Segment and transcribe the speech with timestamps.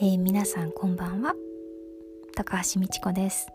[0.00, 1.34] えー、皆さんこんばんは。
[2.36, 3.48] 高橋美智子です。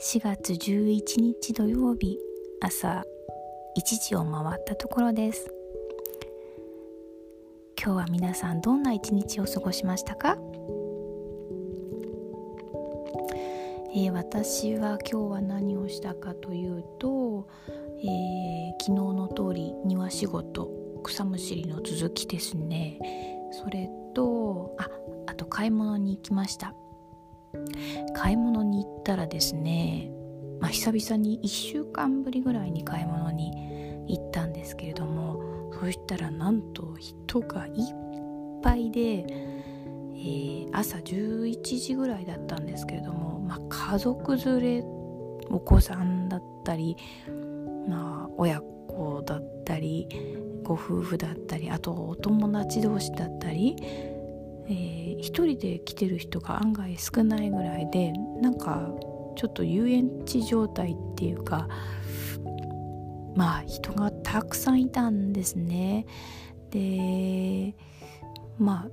[0.00, 2.16] 4月11日土曜日
[2.60, 3.02] 朝
[3.76, 5.52] 1時を回ったところです。
[7.76, 10.38] 今日は皆さんどんな一日を過ごしましたか、
[13.96, 17.48] えー、私は今日は何をしたかというと、
[17.98, 20.70] えー、昨日の通り庭仕事
[21.02, 23.00] 草むしりの続きですね。
[23.50, 24.88] それとあ
[25.32, 26.74] あと買い物に行きました。
[28.14, 30.10] 買い物に行ったらですね、
[30.60, 37.72] まあ、久々に1週間ぶりぐらいに買い物に行ったんですけれどもそしたらなんと人がいっ
[38.62, 44.84] ぱいで、えー、朝11時ぐらいだったんですけれども、まあ、家族連れ
[45.48, 46.96] お子さんだったり、
[47.88, 50.08] まあ、親子だったり
[50.62, 53.76] ご夫婦だったりあとお友達同士だったり、
[54.72, 58.90] えー、一人で来てる人が案外少ないぐらいでなんか
[59.36, 61.68] ちょっと遊園地状態っていうか
[63.36, 66.06] まあ人がたくさんいたんですね。
[66.70, 67.74] で
[68.58, 68.90] まあ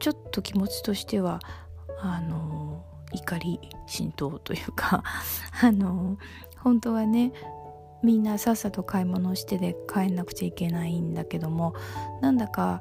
[0.00, 1.40] ちょっと気持ちとしては
[2.00, 5.04] あの怒り心頭というか
[5.62, 6.18] あの
[6.58, 7.32] 本当はね
[8.02, 11.74] みんなさっさと買い物してで帰んなくちゃいけないんだけども
[12.22, 12.80] なんだか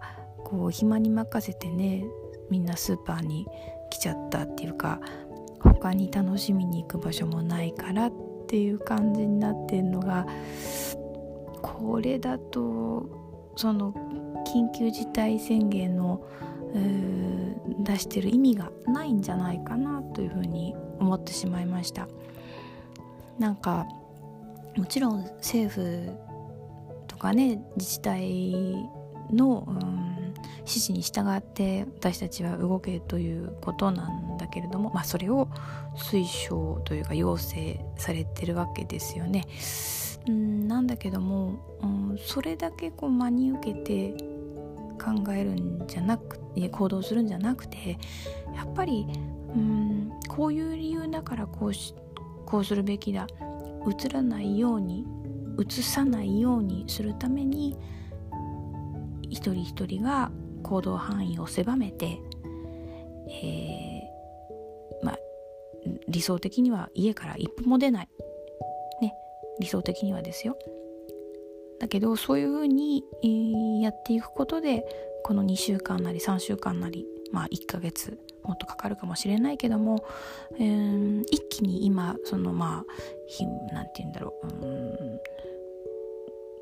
[0.50, 2.06] こう暇に任せてね
[2.50, 3.46] みんなスーパーに
[3.90, 5.00] 来ちゃったっていうか
[5.60, 8.14] 他に楽しみに行く場所もないからっ
[8.48, 10.26] ていう感じになってるのが
[11.62, 13.08] これだと
[13.56, 13.94] その
[14.48, 16.26] 緊急事態宣言の
[17.84, 22.08] 出してる意味がないんじゃないかなというふうに思ってしまいました。
[23.38, 23.86] なんか
[24.78, 26.12] もちろん政府
[27.08, 28.76] とかね自治体
[29.32, 29.72] の、う、
[30.70, 35.48] 指示に従って私たちは動けということなんだけれども、まあ、それを
[35.96, 39.46] 推奨というか要請されてるわけですよね。
[40.28, 44.14] うん、なんだけども、うん、それだけこう真に受けて
[45.00, 47.98] 考えるんじゃなくて行動するんじゃなくて
[48.56, 49.08] やっぱり、
[49.56, 51.96] うん、こういう理由だからこうし
[52.46, 53.28] こうするべきだ
[53.88, 55.06] 映らないように
[55.60, 57.78] 映さないようにするために
[59.30, 60.32] 一人一人が
[60.64, 62.20] 行動範囲を狭めて、
[63.28, 65.20] えー、まあ
[66.08, 68.10] 理想的には家から一歩も出ない、
[69.02, 69.14] ね、
[69.60, 70.58] 理想的にはですよ。
[71.80, 74.84] だけどそういうふうに、えー、やっていくことで
[75.24, 80.04] この2週間なり3週間なりまあ1ヶ月もっとかかるかもしれないけども、
[80.58, 85.20] えー、一気に今そのまあ何て言うんだろううん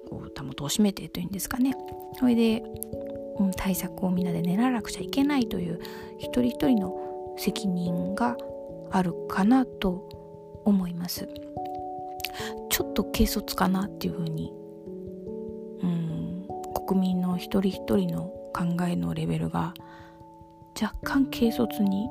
[0.08, 1.75] こうたもとを締めてというんですかね。
[2.18, 2.64] それで、
[3.55, 5.79] 対策をみんなで練らなくちゃいけないという
[6.17, 8.35] 一人一人の責任が
[8.91, 11.27] あるかなと思います。
[12.69, 14.53] ちょっと軽率かなっていうふうに、
[15.81, 16.47] うん、
[16.87, 19.73] 国民の一人一人の考えのレベルが
[20.79, 22.07] 若干軽率に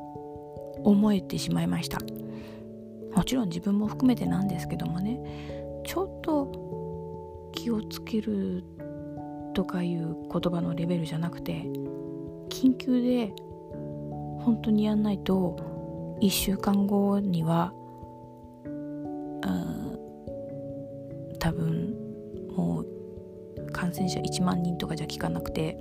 [0.83, 1.99] 思えてしまいました。
[3.15, 5.19] もちろん自分も含めてなんですけどもね
[5.87, 8.63] ちょっと気をつける
[9.57, 11.63] とかいう言葉のレベルじゃなくて
[12.51, 13.33] 緊急で
[14.45, 17.73] 本当にやんないと1週間後には
[21.39, 21.95] 多分
[22.55, 25.79] もう感染者1万人とかじゃ効かなくて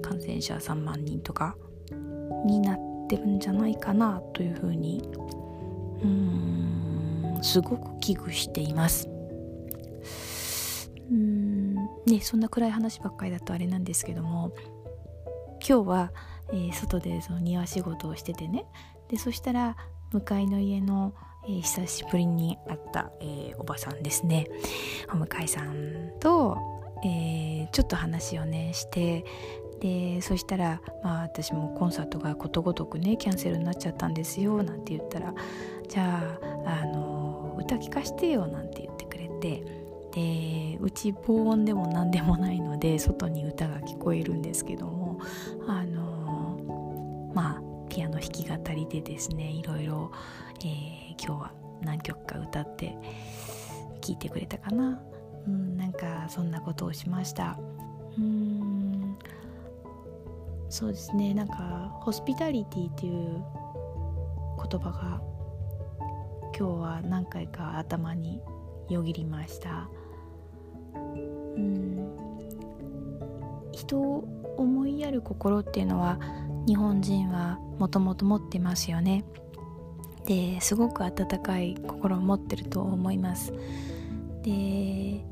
[0.00, 1.54] 感染者3万人とか
[2.46, 2.78] になっ
[3.10, 5.02] てるんじゃないかなというふうに
[6.02, 9.15] うんすごく危惧しています
[12.06, 14.54] ねそんな暗い話ばっかりだとあれなんですけども
[15.66, 16.12] 今日は、
[16.52, 18.64] えー、外でその庭仕事をしててね
[19.08, 19.76] でそしたら
[20.12, 21.14] 向かいの家の、
[21.44, 24.46] えー、久しぶりに会った、えー、おばさんですね。
[25.12, 26.56] お向かいさんと、
[27.04, 29.24] えー、ちょっと話をねして
[29.80, 35.34] でそしたら、まあ、私もコンサートがことごとくねキャンセルになっちゃったんですよなんて言ったら
[35.88, 39.85] じゃああの歌聞かしてよなんて言ってくれて
[40.16, 45.20] でうち防音でも何でもないので外に歌が聞こえるんですけども
[45.68, 50.10] あのまあピアノ弾き語りでですねいろいろ、
[50.60, 51.52] えー、今日は
[51.82, 52.96] 何曲か歌って
[54.00, 55.02] 聴いてくれたかな、
[55.46, 57.58] うん、なんかそんなことをしました。
[58.16, 59.18] うん
[60.70, 63.44] そうですねなんかホスピタリティっていう
[64.70, 65.20] 言葉が
[66.58, 68.40] 今日は何回か頭に
[68.88, 69.90] よぎりました
[71.56, 72.10] うん。
[73.72, 74.24] 人を
[74.56, 76.18] 思いやる心っていうのは
[76.66, 79.24] 日本人はもともと持ってますよね。
[80.26, 83.52] ですごく温かい心を持ってると思います。
[84.42, 85.24] で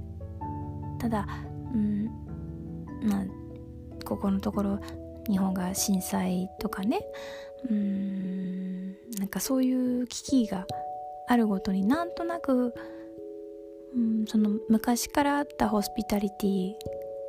[0.98, 1.26] ただ
[1.74, 2.04] うん
[3.02, 3.24] まあ
[4.04, 4.78] ここのところ
[5.28, 7.00] 日本が震災とかね
[7.70, 10.66] うんなんかそういう危機が
[11.26, 12.74] あるごとになんとなく、
[13.94, 16.72] うん、その昔からあったホスピタリティ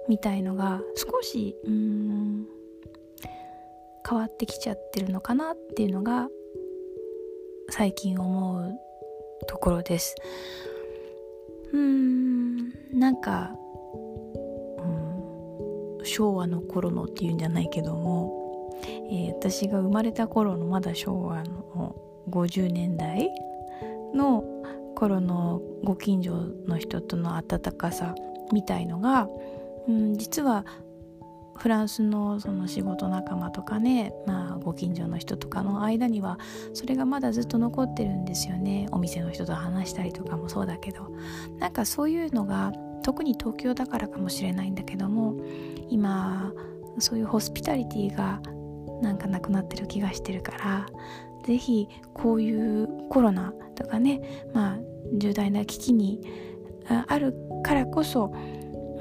[0.08, 2.48] みたいのが少しうん
[4.08, 6.28] 変わってきちゃってるのかなっていうのが
[7.70, 8.76] 最近思う
[9.48, 10.16] ところです。
[11.74, 13.52] うんなんか、
[15.98, 21.96] うん、昭和の頃のっていうんじゃないけども、えー、私が生まれた頃のまだ昭和の
[22.30, 23.30] 50年代
[24.14, 24.44] の
[24.96, 26.34] 頃のご近所
[26.68, 28.16] の人との温かさ
[28.52, 29.28] みたいのが、
[29.88, 30.66] うん、実は
[31.58, 36.38] フランスのその仕事仲間とかね、まあ、ご近所の人とかの間には
[36.74, 38.88] それがまだずっと残ってるんですよね。
[38.92, 41.08] お店の人と話したりとかもそうだけど。
[41.60, 45.36] なんかそういうのが特に東京だからかもしれないんだけども
[45.90, 46.52] 今
[46.98, 48.42] そういうホスピタリティが
[49.02, 50.86] なんかなくなってる気がしてるから
[51.46, 54.78] 是非こういうコロナとかねまあ
[55.14, 56.22] 重大な危機に
[57.08, 57.34] ある
[57.64, 58.34] からこそ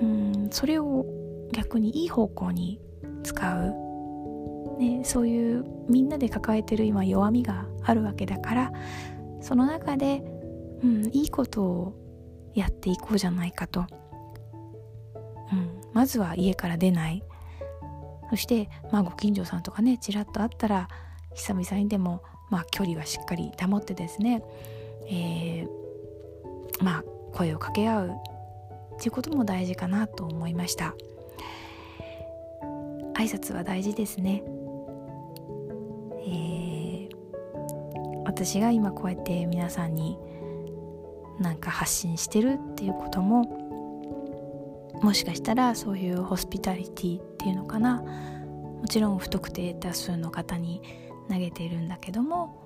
[0.00, 1.06] うんそれを
[1.52, 2.80] 逆にいい方向に
[3.22, 8.72] 使う、ね、そういうみんなで抱えてる今弱みがあるわけだから
[9.40, 10.22] その中で、
[10.82, 13.84] うん、いいことをやっていこうじゃないかと、う
[15.54, 17.22] ん、まずは家から出ない。
[18.30, 20.88] そしてまあご近所さんとかねちらっと会ったら
[21.34, 24.42] 久々にでもまあ距離はしっかり保ってですね、
[25.06, 25.68] えー、
[26.82, 30.94] まあ声を掛け合うっていうことも大事かなと思いました。
[33.14, 34.42] 挨拶は大事ですね、
[36.26, 37.08] えー、
[38.26, 40.18] 私が今こうやって皆さんに
[41.38, 43.44] なんか発信してるっていうことも
[45.02, 50.82] もしかしたらそういうホスピタリティっていうのかなもちろん不特定多数の方に
[51.28, 52.60] 投げているんだけども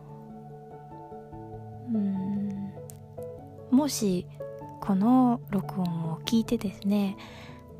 [1.92, 2.72] うん
[3.70, 4.26] もし
[4.80, 7.16] この録音を聞いてですね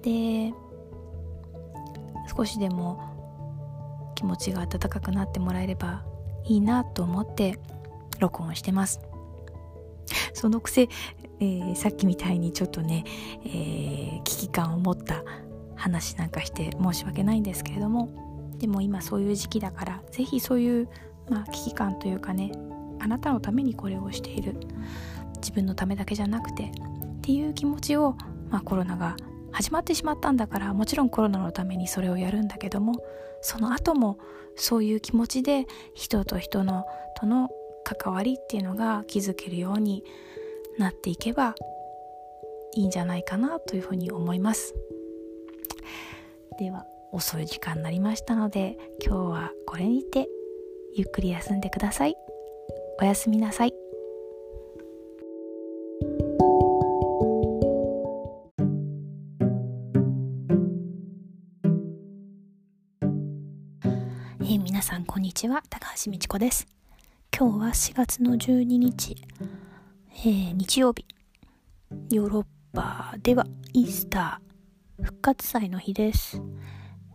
[0.02, 0.52] で
[2.36, 6.04] 少しでも気持ちが温かくなってもらえれば
[6.44, 7.58] いいなと思って
[8.18, 9.00] 録音してます。
[10.32, 10.88] そのくせ、
[11.40, 13.04] えー、さっきみたいにちょっとね、
[13.44, 15.22] えー、危機感を持った
[15.76, 18.27] 話なんかして申し訳ないんですけれども
[18.58, 20.88] でも今そういう時期だから是非そういう、
[21.28, 22.52] まあ、危機感というかね
[23.00, 24.56] あなたのためにこれをしている
[25.36, 28.16] 自分のためだけじゃなくてっていう気持ちを、
[28.50, 29.16] まあ、コロナが
[29.52, 32.94] 始まってしまったんだからもちろんコロナのためにそれをやるんだけども
[33.40, 34.18] その後も
[34.56, 36.84] そういう気持ちで人と人の
[37.16, 37.48] との
[37.84, 40.04] 関わりっていうのが築けるように
[40.78, 41.54] なっていけば
[42.74, 44.74] いいんじゃないかなというふうに思います。
[46.58, 50.28] では遅い時間になりましたので今日はこれにて
[50.94, 52.14] ゆっくり休んでください。
[53.00, 53.72] おやすみなさい。
[64.40, 65.62] えー、皆さんこんにちは。
[65.70, 66.66] 高橋美智子です。
[67.36, 69.16] 今日は4月の12日、
[70.10, 71.04] えー、日曜日。
[72.10, 76.42] ヨーロッパではイースター復活祭の日です、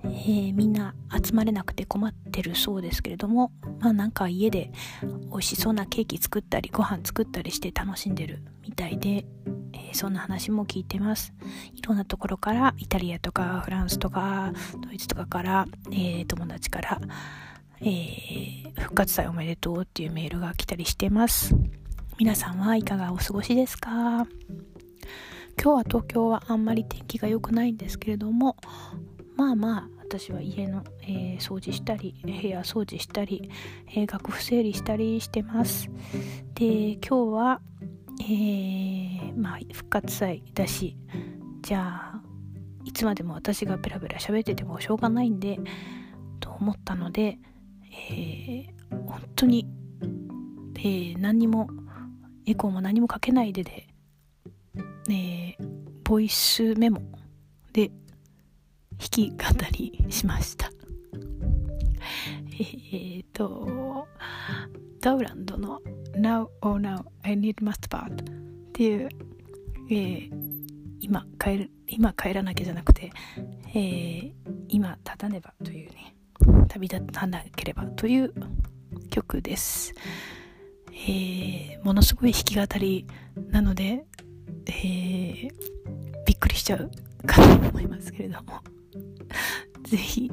[0.03, 9.25] えー、みんな集まれなくて困ってるそうですけれどもまあなんか家で美味しそうなケーキ作ったりご飯作ったりして楽しんでるみたいで、
[9.73, 11.33] えー、そんな話も聞いてます。
[11.73, 17.01] いろんなところからイタリアとかフランスとかドイツとかから、えー、友達から、
[17.81, 21.55] え、復活祭おめでとうっていうメールが来たりしてます。
[22.19, 24.27] 皆さんはいかがお過ごしですか？
[25.61, 28.55] 今日は東京はあんまり天気が良くないんですけれども
[29.35, 33.49] まあまあ私は家の、えー、掃除したり部屋掃除したり、
[33.89, 35.89] えー、楽譜整理したりしてます。
[36.55, 37.61] で今日は
[38.21, 40.95] えー、まあ復活祭だし
[41.61, 42.21] じゃあ
[42.85, 45.59] いつまでも私がペラペラ喋っててもしょうがないんで
[46.39, 47.39] と思ったので、
[47.91, 49.67] えー、本当に、
[50.75, 51.69] えー、何にも
[52.45, 53.87] エコーも何もかけないでで、
[55.09, 55.55] えー、
[56.03, 57.01] ボイスメモ
[57.71, 57.91] で
[59.09, 59.37] き語
[59.71, 60.71] りしました。
[62.91, 64.07] えっ、と
[65.01, 65.81] ダウランドの
[66.15, 69.09] Now or Now I Need Mustard っていう、
[69.89, 70.29] えー、
[70.99, 73.11] 今帰る今帰らなきゃじゃなくて、
[73.69, 74.31] えー、
[74.69, 76.15] 今立たねばというね
[76.69, 78.33] 旅立たなければという
[79.09, 79.93] 曲です、
[80.91, 83.05] えー、ものすごい弾き語り
[83.49, 84.05] なので、
[84.67, 85.49] えー、
[86.25, 86.89] びっくりしちゃう
[87.27, 88.72] かと思いますけれども。
[89.83, 90.31] ぜひ、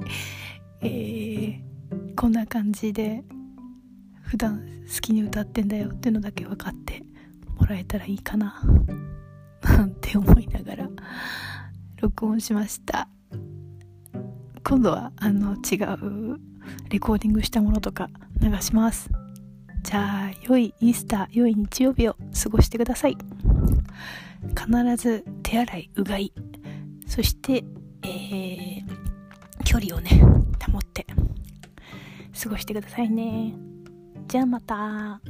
[0.82, 3.24] えー、こんな感じで
[4.22, 4.60] 普段
[4.92, 7.02] 好きに歌ってんだよっていうのだけ分かって
[7.56, 8.62] もらえたらいいかな
[9.62, 10.90] なんて思いながら
[12.00, 13.08] 録音しました。
[14.62, 16.38] 今度はあの違う
[16.90, 18.08] レコーディングしたものとか
[18.40, 19.10] 流します。
[19.82, 23.16] じゃあ良いイースター良い日曜日を過ごしてください。
[24.56, 26.32] 必ず手洗いうがい
[27.06, 27.64] そして、
[28.02, 30.10] えー、距離をね
[30.70, 31.06] 保って
[32.42, 33.54] 過ごしてくださいね
[34.28, 35.20] じゃあまた。